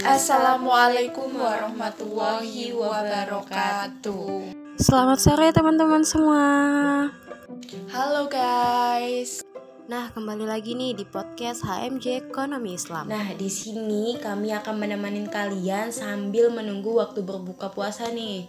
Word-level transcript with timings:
Assalamualaikum 0.00 1.36
warahmatullahi 1.36 2.72
wabarakatuh. 2.72 4.56
Selamat 4.80 5.20
sore 5.20 5.52
teman-teman 5.52 6.00
semua. 6.08 6.48
Halo 7.92 8.24
guys. 8.32 9.44
Nah, 9.84 10.08
kembali 10.16 10.48
lagi 10.48 10.72
nih 10.72 10.96
di 10.96 11.04
podcast 11.04 11.60
HMJ 11.68 12.32
Ekonomi 12.32 12.72
Islam. 12.72 13.12
Nah, 13.12 13.36
di 13.36 13.52
sini 13.52 14.16
kami 14.16 14.56
akan 14.56 14.80
menemani 14.80 15.28
kalian 15.28 15.92
sambil 15.92 16.48
menunggu 16.48 16.96
waktu 16.96 17.20
berbuka 17.20 17.68
puasa 17.68 18.08
nih. 18.08 18.48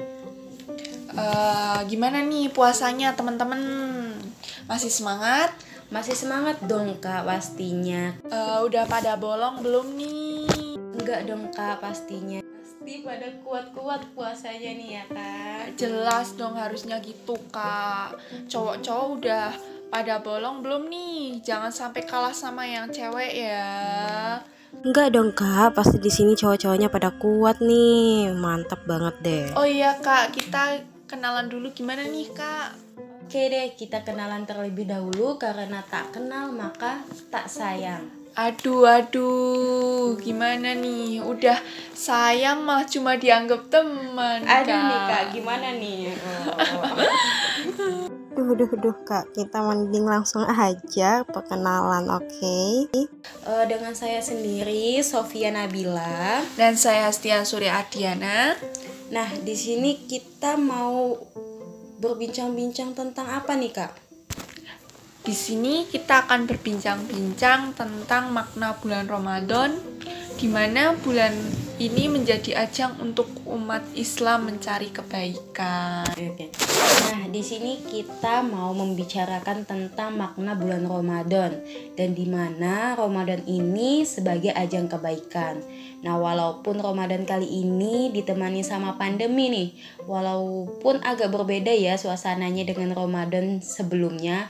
Uh, 1.12 1.84
gimana 1.92 2.24
nih 2.24 2.48
puasanya 2.56 3.12
teman-teman? 3.20 3.60
Masih 4.64 4.88
semangat? 4.88 5.52
Masih 5.94 6.18
semangat 6.18 6.58
dong 6.66 6.98
kak 6.98 7.30
pastinya. 7.30 8.18
Uh, 8.26 8.66
udah 8.66 8.90
pada 8.90 9.14
bolong 9.14 9.62
belum 9.62 9.94
nih? 9.94 10.76
Enggak 10.98 11.30
dong 11.30 11.54
kak 11.54 11.84
pastinya 11.84 12.42
Pasti 12.42 13.06
pada 13.06 13.30
kuat-kuat 13.46 14.10
puasanya 14.18 14.72
nih 14.74 14.90
ya 14.98 15.04
kak 15.12 15.64
Jelas 15.78 16.34
dong 16.34 16.58
harusnya 16.58 16.98
gitu 17.04 17.38
kak 17.54 18.18
Cowok-cowok 18.50 19.08
udah 19.22 19.54
pada 19.94 20.18
bolong 20.24 20.66
belum 20.66 20.90
nih? 20.90 21.46
Jangan 21.46 21.70
sampai 21.70 22.02
kalah 22.10 22.34
sama 22.34 22.66
yang 22.66 22.90
cewek 22.90 23.38
ya 23.38 23.70
Enggak 24.82 25.14
dong 25.14 25.30
kak, 25.38 25.78
pasti 25.78 26.02
di 26.02 26.10
sini 26.10 26.34
cowok-cowoknya 26.34 26.90
pada 26.92 27.14
kuat 27.16 27.64
nih, 27.64 28.36
mantap 28.36 28.84
banget 28.84 29.16
deh. 29.24 29.46
Oh 29.56 29.64
iya 29.64 29.96
kak, 30.04 30.36
kita 30.36 30.84
kenalan 31.08 31.48
dulu 31.48 31.72
gimana 31.72 32.04
nih 32.04 32.28
kak? 32.36 32.76
Oke 33.26 33.50
deh, 33.50 33.74
kita 33.74 34.06
kenalan 34.06 34.46
terlebih 34.46 34.86
dahulu 34.86 35.42
karena 35.42 35.82
tak 35.90 36.14
kenal 36.14 36.54
maka 36.54 37.02
tak 37.34 37.50
sayang. 37.50 38.06
Aduh, 38.38 38.86
aduh, 38.86 40.14
gimana 40.22 40.78
nih? 40.78 41.26
Udah 41.26 41.58
sayang 41.98 42.62
mah 42.62 42.86
cuma 42.86 43.18
dianggap 43.18 43.66
teman. 43.74 44.46
Aduh 44.46 44.78
nih 44.78 45.02
kak, 45.10 45.24
gimana 45.34 45.74
nih? 45.74 46.14
Duh, 48.36 48.52
duh, 48.52 48.68
duh 48.68 48.98
kak, 49.08 49.32
kita 49.32 49.64
mending 49.64 50.06
langsung 50.06 50.44
aja 50.46 51.24
perkenalan, 51.24 52.06
oke? 52.12 52.30
Okay? 52.30 53.08
Uh, 53.48 53.64
dengan 53.66 53.96
saya 53.96 54.20
sendiri, 54.20 55.00
Sofia 55.02 55.50
Nabila. 55.56 56.44
Dan 56.60 56.76
saya 56.76 57.08
Hastia 57.08 57.42
Surya 57.48 57.80
Adiana. 57.80 58.54
Nah, 59.10 59.32
di 59.40 59.56
sini 59.56 60.04
kita 60.04 60.60
mau 60.60 61.16
berbincang-bincang 62.00 62.92
tentang 62.96 63.28
apa 63.32 63.56
nih 63.56 63.72
kak? 63.72 63.92
Di 65.26 65.34
sini 65.34 65.90
kita 65.90 66.30
akan 66.30 66.46
berbincang-bincang 66.46 67.74
tentang 67.74 68.30
makna 68.30 68.78
bulan 68.78 69.10
Ramadan, 69.10 69.74
di 70.36 70.52
mana 70.52 70.92
bulan 71.00 71.32
ini 71.76 72.08
menjadi 72.08 72.64
ajang 72.68 73.04
untuk 73.04 73.28
umat 73.44 73.84
Islam 74.00 74.48
mencari 74.48 74.92
kebaikan. 74.96 76.08
Oke. 76.08 76.48
Nah, 77.12 77.28
di 77.28 77.44
sini 77.44 77.84
kita 77.84 78.40
mau 78.44 78.72
membicarakan 78.72 79.68
tentang 79.68 80.16
makna 80.16 80.56
bulan 80.56 80.88
Ramadan 80.88 81.60
dan 82.00 82.16
di 82.16 82.24
mana 82.28 82.96
Ramadan 82.96 83.44
ini 83.44 84.08
sebagai 84.08 84.56
ajang 84.56 84.88
kebaikan. 84.88 85.60
Nah, 86.04 86.16
walaupun 86.16 86.80
Ramadan 86.80 87.28
kali 87.28 87.66
ini 87.66 88.14
ditemani 88.14 88.64
sama 88.64 88.96
pandemi 88.96 89.52
nih, 89.52 89.70
walaupun 90.08 91.04
agak 91.04 91.34
berbeda 91.34 91.76
ya 91.76 92.00
suasananya 92.00 92.64
dengan 92.64 92.96
Ramadan 92.96 93.60
sebelumnya, 93.60 94.48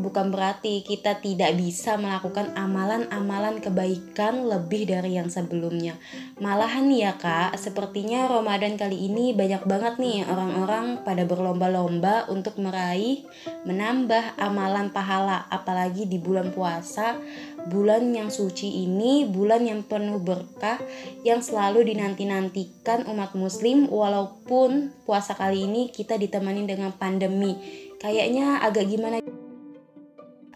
bukan 0.00 0.32
berarti 0.32 0.80
kita 0.80 1.20
tidak 1.20 1.54
bisa 1.54 2.00
melakukan 2.00 2.56
amalan-amalan 2.56 3.60
kebaikan 3.60 4.48
lebih 4.48 4.88
dari 4.88 5.20
yang 5.20 5.28
sebelumnya. 5.28 6.00
Malahan 6.40 6.88
ya 6.88 7.20
kak, 7.20 7.54
sepertinya 7.60 8.26
Ramadan 8.26 8.80
kali 8.80 9.06
ini 9.06 9.36
banyak 9.36 9.68
banget 9.68 9.94
nih 10.00 10.24
orang-orang 10.24 11.04
pada 11.04 11.28
berlomba-lomba 11.28 12.26
untuk 12.32 12.56
meraih, 12.56 13.28
menambah 13.68 14.40
amalan 14.40 14.88
pahala. 14.90 15.44
Apalagi 15.52 16.08
di 16.08 16.16
bulan 16.16 16.50
puasa, 16.50 17.20
bulan 17.68 18.08
yang 18.16 18.32
suci 18.32 18.88
ini, 18.88 19.28
bulan 19.28 19.68
yang 19.68 19.84
penuh 19.84 20.16
berkah, 20.16 20.80
yang 21.22 21.44
selalu 21.44 21.92
dinanti-nantikan 21.92 23.04
umat 23.04 23.36
muslim 23.36 23.84
walaupun 23.92 24.96
puasa 25.04 25.36
kali 25.36 25.68
ini 25.68 25.92
kita 25.92 26.16
ditemani 26.16 26.64
dengan 26.64 26.96
pandemi. 26.96 27.60
Kayaknya 28.00 28.64
agak 28.64 28.88
gimana 28.88 29.19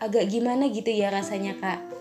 agak 0.04 0.28
gimana 0.28 0.68
gitu 0.68 0.92
ya 0.92 1.08
rasanya 1.08 1.56
kak? 1.56 1.94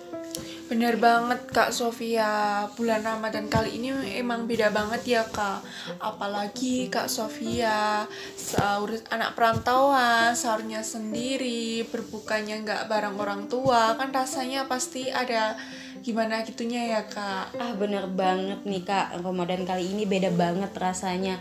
Bener 0.74 0.96
banget 0.96 1.44
Kak 1.52 1.70
Sofia. 1.76 2.66
Bulan 2.74 3.04
Ramadan 3.04 3.52
kali 3.52 3.78
ini 3.78 3.94
emang 4.18 4.50
beda 4.50 4.72
banget 4.72 5.20
ya 5.20 5.24
Kak. 5.28 5.62
Apalagi 6.00 6.88
Kak 6.88 7.12
Sofia 7.12 8.08
Sahur 8.34 8.96
anak 9.12 9.36
perantauan 9.38 10.34
Sahurnya 10.34 10.82
sendiri 10.82 11.86
Berbukanya 11.92 12.58
nggak 12.64 12.84
bareng 12.90 13.20
orang 13.20 13.46
tua. 13.52 13.94
Kan 14.00 14.16
rasanya 14.16 14.66
pasti 14.66 15.12
ada 15.12 15.60
gimana 16.02 16.42
gitunya 16.42 16.96
ya 16.96 17.02
Kak. 17.06 17.60
Ah 17.60 17.76
bener 17.76 18.08
banget 18.10 18.66
nih 18.66 18.82
Kak. 18.82 19.20
Ramadan 19.20 19.68
kali 19.68 19.94
ini 19.94 20.08
beda 20.08 20.32
banget 20.34 20.72
rasanya 20.74 21.38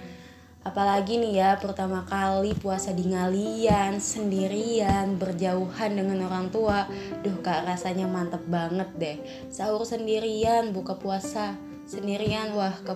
Apalagi 0.62 1.18
nih 1.18 1.42
ya 1.42 1.50
pertama 1.58 2.06
kali 2.06 2.54
puasa 2.54 2.94
di 2.94 3.10
ngalian, 3.10 3.98
sendirian, 3.98 5.18
berjauhan 5.18 5.98
dengan 5.98 6.30
orang 6.30 6.54
tua. 6.54 6.86
Duh 7.26 7.42
kak 7.42 7.66
rasanya 7.66 8.06
mantep 8.06 8.46
banget 8.46 8.86
deh. 8.94 9.16
Sahur 9.50 9.82
sendirian, 9.82 10.70
buka 10.70 10.94
puasa 10.94 11.58
sendirian, 11.90 12.54
wah 12.54 12.78
ke 12.78 12.94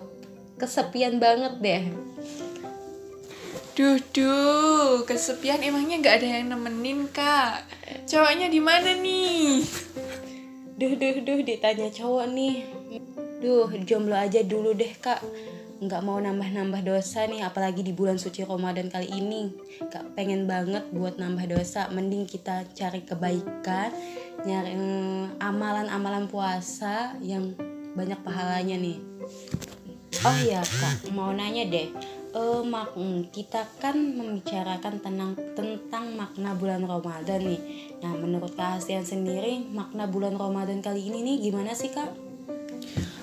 kesepian 0.62 1.18
banget 1.18 1.58
deh. 1.58 1.82
Duh 3.74 3.98
duh, 4.14 5.02
kesepian 5.02 5.58
emangnya 5.58 5.98
nggak 5.98 6.16
ada 6.22 6.26
yang 6.38 6.54
nemenin 6.54 7.10
kak? 7.10 7.66
Cowoknya 8.06 8.46
di 8.46 8.62
mana 8.62 8.94
nih? 8.94 9.66
Duh 10.78 10.94
duh 10.94 11.18
duh 11.18 11.42
ditanya 11.42 11.90
cowok 11.90 12.30
nih. 12.30 12.62
Duh 13.42 13.68
jomblo 13.82 14.14
aja 14.14 14.46
dulu 14.46 14.70
deh 14.70 14.94
kak 15.02 15.18
nggak 15.76 16.02
mau 16.04 16.16
nambah-nambah 16.16 16.80
dosa 16.88 17.28
nih 17.28 17.44
apalagi 17.44 17.84
di 17.84 17.92
bulan 17.92 18.16
suci 18.16 18.48
Ramadan 18.48 18.88
kali 18.88 19.12
ini. 19.12 19.52
Gak 19.92 20.16
pengen 20.16 20.48
banget 20.48 20.88
buat 20.88 21.20
nambah 21.20 21.52
dosa. 21.52 21.92
Mending 21.92 22.24
kita 22.24 22.64
cari 22.72 23.04
kebaikan 23.04 23.92
nyari 24.48 24.72
amalan 25.40 25.88
amalan-amalan 25.92 26.24
puasa 26.32 27.16
yang 27.20 27.52
banyak 27.92 28.16
pahalanya 28.24 28.76
nih. 28.80 28.98
Oh 30.24 30.36
iya 30.42 30.64
kak 30.64 31.12
mau 31.12 31.32
nanya 31.32 31.68
deh. 31.68 31.92
Uh, 32.36 32.60
mak 32.60 32.92
kita 33.32 33.64
kan 33.80 33.96
membicarakan 33.96 35.00
tentang 35.00 35.32
tentang 35.56 36.04
makna 36.16 36.52
bulan 36.52 36.84
Ramadan 36.84 37.40
nih. 37.40 37.60
Nah 38.00 38.12
menurut 38.16 38.56
kak 38.56 38.80
sendiri 38.80 39.64
makna 39.72 40.08
bulan 40.08 40.40
Ramadan 40.40 40.80
kali 40.80 41.08
ini 41.08 41.20
nih 41.20 41.36
gimana 41.48 41.72
sih 41.76 41.92
kak 41.92 42.25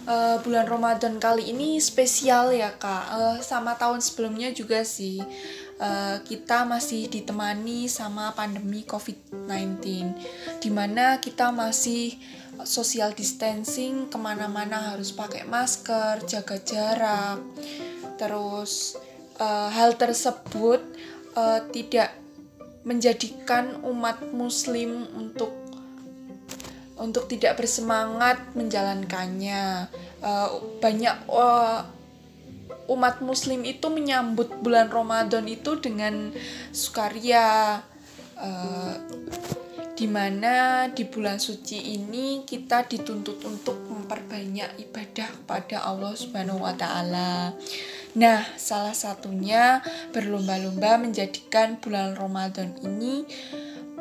uh, 0.08 0.38
bulan 0.44 0.68
Ramadan 0.68 1.20
kali 1.20 1.52
ini 1.52 1.80
spesial 1.80 2.52
ya 2.56 2.76
kak. 2.76 3.04
Uh, 3.12 3.38
sama 3.40 3.76
tahun 3.80 4.00
sebelumnya 4.04 4.52
juga 4.52 4.84
sih 4.84 5.22
uh, 5.80 6.18
kita 6.24 6.68
masih 6.68 7.08
ditemani 7.08 7.88
sama 7.88 8.32
pandemi 8.36 8.84
COVID-19 8.84 9.80
di 10.60 10.70
mana 10.72 11.20
kita 11.20 11.52
masih 11.52 12.16
social 12.64 13.12
distancing 13.18 14.08
ke 14.08 14.18
mana-mana 14.22 14.94
harus 14.94 15.10
pakai 15.12 15.48
masker 15.48 16.24
jaga 16.30 16.58
jarak. 16.62 17.40
Terus 18.20 18.96
uh, 19.42 19.70
hal 19.74 19.98
tersebut 19.98 20.80
uh, 21.34 21.60
tidak 21.74 22.14
menjadikan 22.84 23.80
umat 23.88 24.20
muslim 24.36 25.08
untuk 25.16 25.63
untuk 26.98 27.26
tidak 27.26 27.58
bersemangat 27.58 28.40
menjalankannya. 28.54 29.90
Uh, 30.22 30.62
banyak 30.78 31.16
uh, 31.30 31.86
umat 32.90 33.24
Muslim 33.24 33.64
itu 33.66 33.88
menyambut 33.90 34.52
bulan 34.62 34.92
Ramadan 34.92 35.48
itu 35.48 35.80
dengan 35.80 36.32
sukaria, 36.76 37.82
uh, 38.38 38.94
di 39.94 40.10
mana 40.10 40.90
di 40.90 41.06
bulan 41.06 41.38
suci 41.38 41.96
ini 41.96 42.42
kita 42.44 42.84
dituntut 42.90 43.46
untuk 43.46 43.78
memperbanyak 43.88 44.82
ibadah 44.90 45.30
kepada 45.30 45.86
Allah 45.86 46.14
Subhanahu 46.18 46.66
wa 46.66 46.74
Ta'ala. 46.74 47.54
Nah, 48.14 48.46
salah 48.58 48.94
satunya 48.94 49.82
berlomba-lomba 50.14 51.02
menjadikan 51.02 51.82
bulan 51.82 52.14
Ramadan 52.14 52.78
ini 52.86 53.26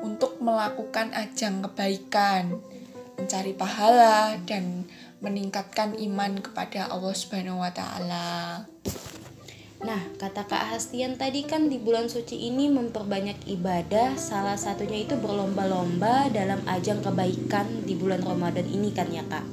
untuk 0.03 0.43
melakukan 0.43 1.15
ajang 1.15 1.65
kebaikan 1.65 2.72
mencari 3.23 3.55
pahala 3.55 4.35
dan 4.43 4.83
meningkatkan 5.23 5.95
iman 5.95 6.43
kepada 6.43 6.91
Allah 6.91 7.15
Subhanahu 7.15 7.63
wa 7.63 7.71
taala. 7.71 8.67
Nah, 9.83 10.03
kata 10.19 10.47
Kak 10.47 10.75
Hastian 10.75 11.19
tadi 11.19 11.47
kan 11.47 11.71
di 11.71 11.79
bulan 11.79 12.07
suci 12.11 12.51
ini 12.51 12.71
memperbanyak 12.71 13.47
ibadah, 13.51 14.15
salah 14.19 14.59
satunya 14.59 15.07
itu 15.07 15.15
berlomba-lomba 15.19 16.31
dalam 16.31 16.63
ajang 16.67 17.03
kebaikan 17.03 17.87
di 17.87 17.95
bulan 17.99 18.23
Ramadan 18.23 18.67
ini 18.67 18.95
kan 18.95 19.11
ya 19.11 19.27
Kak. 19.27 19.47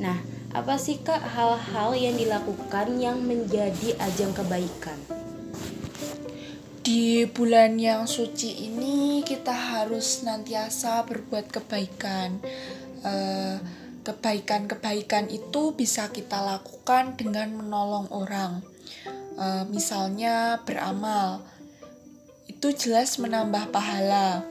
Nah, 0.00 0.16
apa 0.52 0.80
sih 0.80 1.00
Kak 1.00 1.20
hal-hal 1.20 1.92
yang 1.92 2.16
dilakukan 2.16 2.96
yang 3.00 3.20
menjadi 3.20 3.96
ajang 4.00 4.32
kebaikan? 4.32 4.96
Di 6.80 7.28
bulan 7.28 7.76
yang 7.76 8.08
suci 8.08 8.64
ini 8.72 9.20
kita 9.26 9.52
harus 9.52 10.24
nantiasa 10.24 11.04
berbuat 11.04 11.52
kebaikan. 11.52 12.40
Eh, 13.04 13.58
Kebaikan-kebaikan 14.06 15.26
itu 15.34 15.74
bisa 15.74 16.06
kita 16.14 16.38
lakukan 16.38 17.18
dengan 17.18 17.50
menolong 17.58 18.06
orang. 18.14 18.62
Eh, 19.34 19.66
misalnya 19.66 20.62
beramal, 20.62 21.42
itu 22.46 22.70
jelas 22.70 23.18
menambah 23.18 23.74
pahala. 23.74 24.46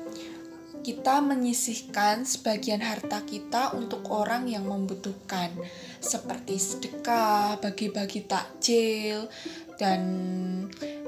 Kita 0.84 1.24
menyisihkan 1.24 2.28
sebagian 2.28 2.84
harta 2.84 3.24
kita 3.24 3.72
untuk 3.80 4.12
orang 4.12 4.52
yang 4.52 4.68
membutuhkan, 4.68 5.56
seperti 6.04 6.60
sedekah, 6.60 7.56
bagi-bagi 7.64 8.28
takjil, 8.28 9.32
dan 9.80 10.04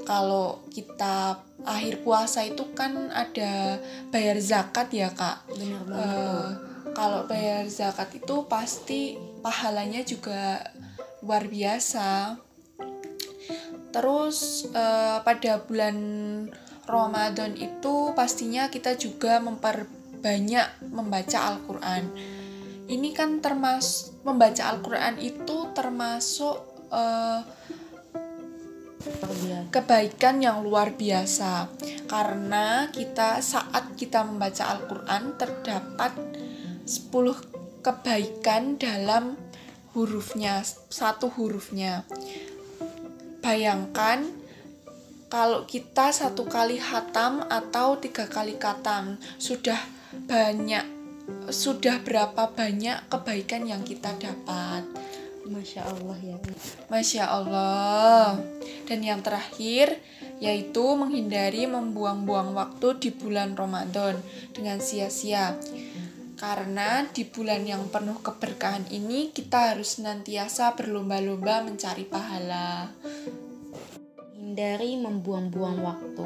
kalau 0.08 0.64
kita 0.72 1.44
akhir 1.68 2.00
puasa 2.00 2.48
itu 2.48 2.64
kan 2.72 3.12
ada 3.12 3.76
bayar 4.08 4.40
zakat 4.40 4.88
ya 4.88 5.12
kak. 5.12 5.44
Benar 5.52 5.82
banget 5.84 6.16
Eh. 6.16 6.67
Kalau 6.98 7.30
bayar 7.30 7.62
zakat 7.70 8.10
itu 8.18 8.42
pasti 8.50 9.14
pahalanya 9.38 10.02
juga 10.02 10.66
luar 11.22 11.46
biasa. 11.46 12.34
Terus 13.94 14.66
eh, 14.74 15.22
pada 15.22 15.62
bulan 15.62 15.96
Ramadan 16.90 17.54
itu 17.54 18.10
pastinya 18.18 18.66
kita 18.66 18.98
juga 18.98 19.38
memperbanyak 19.38 20.90
membaca 20.90 21.38
Al-Qur'an. 21.54 22.10
Ini 22.90 23.08
kan 23.14 23.38
termasuk 23.38 24.26
membaca 24.26 24.66
Al-Qur'an 24.66 25.22
itu 25.22 25.70
termasuk 25.78 26.58
eh, 26.90 27.40
kebaikan 29.70 30.42
yang 30.42 30.66
luar 30.66 30.98
biasa 30.98 31.70
karena 32.10 32.90
kita 32.90 33.38
saat 33.38 33.94
kita 33.94 34.26
membaca 34.26 34.74
Al-Qur'an 34.74 35.38
terdapat 35.38 36.12
10 36.88 37.84
kebaikan 37.84 38.80
dalam 38.80 39.36
hurufnya 39.92 40.64
satu 40.88 41.28
hurufnya 41.28 42.08
bayangkan 43.44 44.24
kalau 45.28 45.68
kita 45.68 46.08
satu 46.08 46.48
kali 46.48 46.80
hatam 46.80 47.44
atau 47.52 48.00
tiga 48.00 48.24
kali 48.24 48.56
katam 48.56 49.20
sudah 49.36 49.76
banyak 50.24 50.88
sudah 51.52 52.00
berapa 52.00 52.56
banyak 52.56 52.96
kebaikan 53.12 53.68
yang 53.68 53.84
kita 53.84 54.16
dapat 54.16 54.88
Masya 55.48 55.80
Allah 55.80 56.18
ya. 56.20 56.36
Masya 56.92 57.24
Allah. 57.24 58.36
Dan 58.84 59.00
yang 59.00 59.24
terakhir 59.24 59.96
yaitu 60.38 60.84
menghindari 60.94 61.64
membuang-buang 61.64 62.52
waktu 62.52 63.00
di 63.00 63.10
bulan 63.16 63.56
Ramadan 63.56 64.20
dengan 64.52 64.78
sia-sia. 64.78 65.56
Karena 66.38 67.02
di 67.10 67.26
bulan 67.26 67.66
yang 67.66 67.90
penuh 67.90 68.22
keberkahan 68.22 68.86
ini 68.94 69.34
kita 69.34 69.74
harus 69.74 69.98
senantiasa 69.98 70.78
berlomba-lomba 70.78 71.66
mencari 71.66 72.06
pahala. 72.06 72.94
Hindari 74.38 74.94
membuang-buang 75.02 75.82
waktu. 75.82 76.24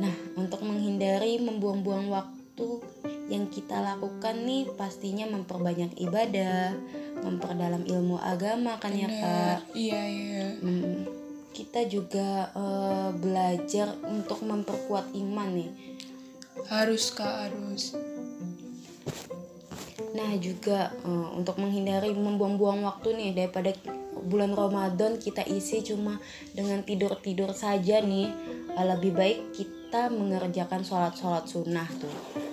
Nah, 0.00 0.14
untuk 0.40 0.64
menghindari 0.64 1.36
membuang-buang 1.36 2.08
waktu 2.08 2.80
yang 3.28 3.52
kita 3.52 3.80
lakukan 3.80 4.40
nih 4.44 4.72
pastinya 4.72 5.28
memperbanyak 5.28 6.00
ibadah, 6.00 6.72
memperdalam 7.20 7.84
ilmu 7.84 8.16
agama 8.24 8.80
kan 8.80 8.96
ya 8.96 9.08
kak. 9.08 9.60
Iya, 9.76 10.02
iya. 10.08 10.44
Hmm, 10.64 11.04
kita 11.52 11.84
juga 11.92 12.48
eh, 12.56 13.10
belajar 13.20 14.00
untuk 14.08 14.40
memperkuat 14.48 15.12
iman 15.12 15.48
nih. 15.52 15.70
Harus 16.68 17.12
Kak, 17.12 17.52
harus. 17.52 17.96
Nah 20.12 20.36
juga 20.36 20.92
eh, 21.04 21.28
untuk 21.36 21.56
menghindari 21.56 22.12
membuang-buang 22.12 22.84
waktu 22.84 23.16
nih 23.16 23.30
daripada 23.32 23.72
bulan 24.22 24.52
Ramadan 24.52 25.16
kita 25.18 25.42
isi 25.48 25.82
cuma 25.82 26.20
dengan 26.52 26.84
tidur-tidur 26.84 27.56
saja 27.56 28.04
nih. 28.04 28.28
Eh, 28.72 28.86
lebih 28.86 29.12
baik 29.16 29.56
kita 29.56 30.12
mengerjakan 30.12 30.84
sholat-sholat 30.84 31.48
sunnah 31.48 31.88
tuh. 31.96 32.12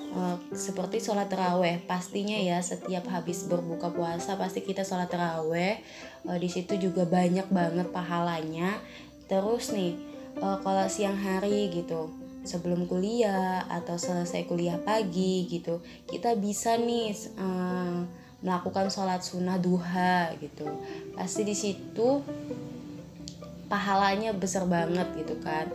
Eh, 0.10 0.38
seperti 0.56 1.04
sholat 1.04 1.28
teraweh 1.28 1.84
pastinya 1.84 2.36
ya 2.36 2.64
setiap 2.64 3.06
habis 3.12 3.46
berbuka 3.46 3.92
puasa 3.94 4.40
pasti 4.40 4.64
kita 4.64 4.82
sholat 4.82 5.12
teraweh 5.12 5.80
Eh, 6.28 6.36
di 6.40 6.52
situ 6.52 6.76
juga 6.76 7.08
banyak 7.08 7.48
banget 7.48 7.88
pahalanya. 7.96 8.76
Terus 9.30 9.72
nih 9.72 9.96
kalau 10.40 10.88
siang 10.88 11.20
hari 11.20 11.68
gitu 11.72 12.12
sebelum 12.50 12.90
kuliah 12.90 13.70
atau 13.70 14.02
selesai 14.02 14.50
kuliah 14.50 14.82
pagi 14.82 15.46
gitu 15.46 15.78
kita 16.10 16.34
bisa 16.34 16.74
nih 16.82 17.14
eh, 17.14 18.00
melakukan 18.40 18.88
sholat 18.88 19.20
sunnah 19.20 19.60
duha 19.60 20.32
gitu. 20.40 20.64
Pasti 21.16 21.44
di 21.44 21.56
situ 21.56 22.24
pahalanya 23.68 24.32
besar 24.34 24.66
banget 24.66 25.06
gitu 25.20 25.36
kan. 25.44 25.68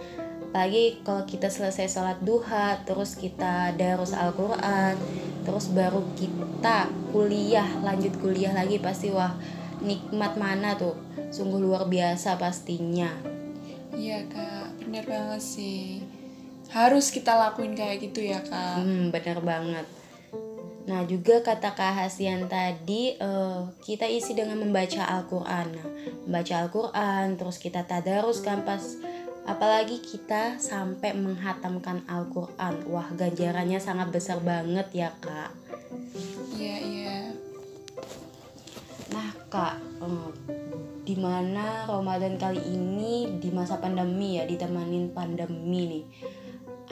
Apalagi 0.51 1.03
kalau 1.03 1.27
kita 1.29 1.51
selesai 1.51 1.91
sholat 1.91 2.19
duha 2.25 2.81
terus 2.89 3.19
kita 3.19 3.75
darus 3.75 4.15
Al-Quran 4.15 4.97
terus 5.45 5.69
baru 5.77 6.01
kita 6.17 6.89
kuliah 7.13 7.69
lanjut 7.85 8.17
kuliah 8.17 8.57
lagi 8.57 8.81
pasti 8.81 9.13
wah 9.13 9.37
nikmat 9.85 10.41
mana 10.41 10.73
tuh? 10.79 10.97
Sungguh 11.29 11.61
luar 11.61 11.85
biasa 11.91 12.41
pastinya. 12.41 13.13
Iya 13.93 14.25
Kak, 14.27 14.81
bener 14.81 15.05
banget 15.05 15.43
sih. 15.43 16.01
Harus 16.71 17.13
kita 17.13 17.35
lakuin 17.37 17.77
kayak 17.77 18.01
gitu 18.01 18.25
ya 18.25 18.41
Kak. 18.41 18.81
Hmm, 18.81 19.13
bener 19.13 19.39
banget. 19.45 19.87
Nah, 20.85 21.01
juga 21.09 21.41
kata 21.41 21.73
Kak 21.73 21.97
Hasian 21.97 22.45
tadi, 22.45 23.17
eh, 23.17 23.61
kita 23.81 24.05
isi 24.05 24.37
dengan 24.37 24.61
membaca 24.61 25.01
Al-Quran. 25.17 25.67
Nah, 25.73 25.89
membaca 26.29 26.55
Al-Quran, 26.61 27.41
terus 27.41 27.57
kita 27.57 27.89
tadarus 27.89 28.45
kan 28.45 28.69
pas, 28.69 28.85
apalagi 29.49 30.05
kita 30.05 30.61
sampai 30.61 31.17
menghatamkan 31.17 32.05
Al-Quran. 32.05 32.85
Wah, 32.93 33.09
ganjarannya 33.17 33.81
sangat 33.81 34.13
besar 34.13 34.45
banget 34.45 34.85
ya, 34.93 35.09
Kak. 35.25 35.57
Iya, 36.53 36.77
iya. 36.85 37.19
Nah, 39.09 39.33
Kak, 39.49 39.81
eh, 40.05 40.29
di 41.09 41.17
mana 41.17 41.89
Ramadan 41.89 42.37
kali 42.37 42.61
ini 42.61 43.41
di 43.41 43.49
masa 43.57 43.81
pandemi 43.81 44.37
ya, 44.37 44.45
ditemanin 44.45 45.17
pandemi 45.17 45.83
nih. 45.89 46.05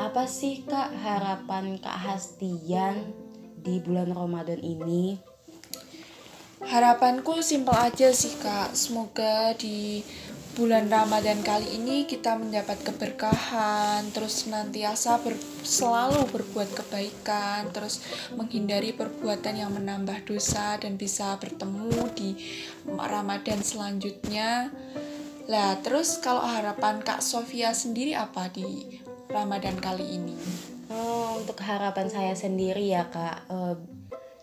Apa 0.03 0.27
sih 0.27 0.67
Kak 0.67 0.91
harapan 0.99 1.79
Kak 1.79 1.95
Hastian 1.95 3.15
di 3.63 3.79
bulan 3.79 4.11
Ramadan 4.11 4.59
ini? 4.59 5.15
Harapanku 6.59 7.39
simpel 7.39 7.79
aja 7.79 8.11
sih 8.11 8.35
Kak. 8.43 8.75
Semoga 8.75 9.55
di 9.55 10.03
bulan 10.59 10.91
Ramadan 10.91 11.39
kali 11.47 11.79
ini 11.79 12.03
kita 12.11 12.35
mendapat 12.35 12.83
keberkahan, 12.83 14.11
terus 14.11 14.43
senantiasa 14.43 15.23
ber- 15.23 15.39
selalu 15.63 16.27
berbuat 16.35 16.83
kebaikan, 16.83 17.71
terus 17.71 18.03
menghindari 18.35 18.91
perbuatan 18.91 19.55
yang 19.55 19.71
menambah 19.71 20.27
dosa 20.27 20.83
dan 20.83 20.99
bisa 20.99 21.39
bertemu 21.39 22.11
di 22.11 22.35
Ramadan 22.91 23.63
selanjutnya. 23.63 24.67
Lah, 25.47 25.79
terus 25.79 26.19
kalau 26.19 26.43
harapan 26.43 26.99
Kak 27.07 27.23
Sofia 27.23 27.71
sendiri 27.71 28.19
apa 28.19 28.51
di 28.51 29.02
Ramadan 29.33 29.81
kali 29.81 30.21
ini? 30.21 30.37
Oh, 30.93 31.41
untuk 31.41 31.57
harapan 31.65 32.13
saya 32.13 32.37
sendiri 32.37 32.93
ya 32.93 33.09
Kak, 33.09 33.49
eh, 33.49 33.75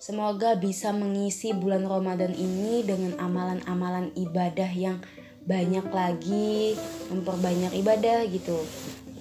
semoga 0.02 0.58
bisa 0.58 0.90
mengisi 0.90 1.54
bulan 1.54 1.86
Ramadan 1.86 2.34
ini 2.34 2.82
dengan 2.82 3.14
amalan-amalan 3.22 4.10
ibadah 4.18 4.72
yang 4.74 4.98
banyak 5.46 5.86
lagi, 5.94 6.74
memperbanyak 7.14 7.78
ibadah 7.78 8.26
gitu. 8.34 8.66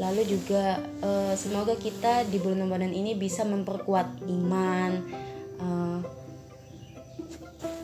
Lalu 0.00 0.24
juga 0.24 0.80
eh, 1.04 1.34
semoga 1.36 1.76
kita 1.76 2.24
di 2.32 2.40
bulan 2.40 2.64
Ramadan 2.64 2.96
ini 2.96 3.12
bisa 3.12 3.44
memperkuat 3.44 4.24
iman. 4.24 4.92
eh, 5.60 5.98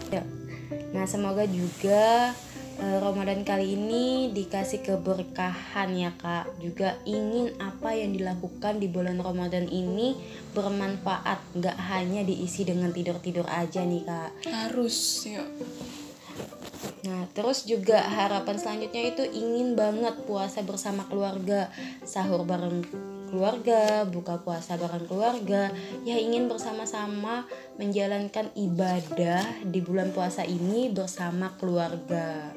ya. 0.08 0.24
Nah, 0.96 1.04
semoga 1.04 1.44
juga 1.44 2.32
Ramadan 2.78 3.46
kali 3.46 3.78
ini 3.78 4.34
dikasih 4.34 4.82
keberkahan 4.82 5.94
ya 5.94 6.10
Kak. 6.18 6.58
Juga 6.58 6.98
ingin 7.06 7.54
apa 7.62 7.94
yang 7.94 8.14
dilakukan 8.14 8.82
di 8.82 8.90
bulan 8.90 9.22
Ramadan 9.22 9.70
ini 9.70 10.18
bermanfaat, 10.52 11.54
nggak 11.54 11.78
hanya 11.94 12.26
diisi 12.26 12.66
dengan 12.66 12.90
tidur-tidur 12.90 13.46
aja 13.46 13.86
nih 13.86 14.02
Kak. 14.02 14.30
Harus, 14.50 15.28
yuk. 15.30 15.46
Nah, 17.04 17.28
terus 17.36 17.68
juga 17.68 18.00
harapan 18.00 18.56
selanjutnya 18.56 19.12
itu 19.12 19.24
ingin 19.28 19.76
banget 19.76 20.24
puasa 20.24 20.64
bersama 20.64 21.04
keluarga, 21.04 21.68
sahur 22.02 22.48
bareng 22.48 23.13
keluarga, 23.34 24.06
buka 24.06 24.38
puasa 24.38 24.78
bareng 24.78 25.10
keluarga, 25.10 25.74
ya 26.06 26.14
ingin 26.14 26.46
bersama-sama 26.46 27.50
menjalankan 27.74 28.54
ibadah 28.54 29.42
di 29.66 29.82
bulan 29.82 30.14
puasa 30.14 30.46
ini 30.46 30.86
bersama 30.94 31.50
keluarga. 31.58 32.54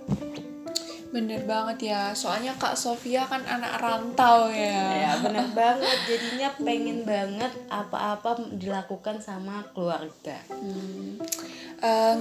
Bener 1.09 1.49
banget 1.49 1.89
ya, 1.89 2.13
soalnya 2.13 2.53
Kak 2.61 2.77
Sofia 2.77 3.25
kan 3.25 3.41
anak 3.49 3.81
rantau 3.81 4.53
ya. 4.53 4.85
Ya 5.01 5.11
benar 5.17 5.49
banget, 5.57 5.97
jadinya 6.05 6.53
pengen 6.61 7.09
banget 7.09 7.49
apa-apa 7.73 8.37
dilakukan 8.53 9.17
sama 9.17 9.65
keluarga. 9.73 10.37
Hmm. 10.53 11.17
Eh, 11.81 12.15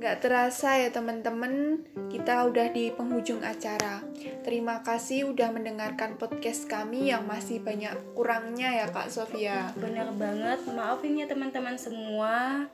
nggak 0.00 0.24
terasa 0.24 0.80
ya 0.80 0.88
teman-teman, 0.88 1.84
kita 2.08 2.48
udah 2.48 2.72
di 2.72 2.88
penghujung 2.88 3.44
acara. 3.44 4.00
Terima 4.40 4.80
kasih 4.80 5.28
udah 5.28 5.52
mendengarkan 5.52 6.16
podcast 6.16 6.64
kami 6.64 7.12
yang 7.12 7.28
masih 7.28 7.60
banyak 7.60 7.92
kurangnya 8.16 8.80
ya 8.80 8.88
Kak 8.88 9.12
Sofia. 9.12 9.76
Bener 9.76 10.08
banget, 10.16 10.64
maafin 10.72 11.20
ya 11.20 11.28
teman-teman 11.28 11.76
semua 11.76 12.64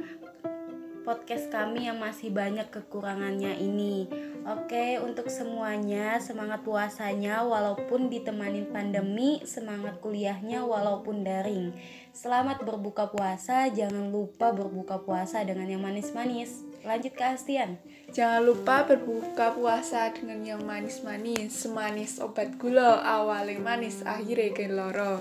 podcast 1.02 1.50
kami 1.50 1.90
yang 1.90 1.98
masih 1.98 2.30
banyak 2.30 2.70
kekurangannya 2.70 3.58
ini. 3.58 4.06
Oke, 4.46 5.02
untuk 5.02 5.26
semuanya 5.26 6.22
semangat 6.22 6.62
puasanya 6.62 7.42
walaupun 7.42 8.06
ditemanin 8.06 8.70
pandemi, 8.70 9.42
semangat 9.42 9.98
kuliahnya 9.98 10.62
walaupun 10.62 11.26
daring. 11.26 11.74
Selamat 12.14 12.62
berbuka 12.62 13.10
puasa, 13.10 13.66
jangan 13.70 14.14
lupa 14.14 14.54
berbuka 14.54 15.02
puasa 15.02 15.42
dengan 15.42 15.66
yang 15.66 15.82
manis-manis. 15.82 16.62
Lanjut 16.86 17.18
ke 17.18 17.24
Astian. 17.26 17.82
Jangan 18.14 18.46
lupa 18.46 18.86
berbuka 18.86 19.58
puasa 19.58 20.14
dengan 20.14 20.38
yang 20.46 20.62
manis-manis, 20.62 21.50
semanis 21.50 22.22
obat 22.22 22.54
gula, 22.54 23.02
awalnya 23.02 23.58
manis, 23.58 24.06
akhirnya 24.06 24.54
geloro. 24.54 25.18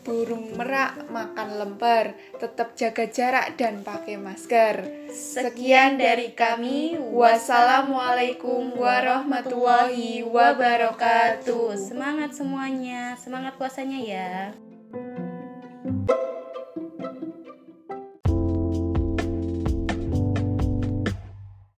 Burung 0.00 0.56
merak 0.56 1.04
makan 1.12 1.60
lemper, 1.60 2.16
tetap 2.40 2.72
jaga 2.80 3.04
jarak 3.04 3.60
dan 3.60 3.84
pakai 3.84 4.16
masker. 4.16 5.06
Sekian 5.12 6.00
dari 6.00 6.32
kami. 6.32 6.96
Wassalamualaikum 6.96 8.72
warahmatullahi 8.72 10.24
wabarakatuh. 10.24 11.76
Semangat 11.76 12.32
semuanya, 12.32 13.20
semangat 13.20 13.60
puasanya 13.60 14.00
ya. 14.00 14.32